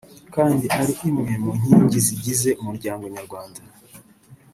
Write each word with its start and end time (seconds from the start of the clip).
kandi 0.35 0.65
ari 0.79 0.93
imwe 1.09 1.33
mu 1.43 1.51
nkingi 1.59 1.97
zigize 2.07 2.49
Umuryango 2.61 3.03
nyarwanda” 3.15 3.61